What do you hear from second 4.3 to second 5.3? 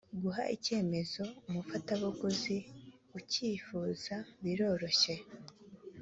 biroroshye.